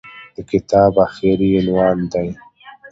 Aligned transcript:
د 0.35 0.37
کتاب 0.51 0.93
اخري 1.07 1.49
عنوان 1.59 1.97
دى. 2.11 2.27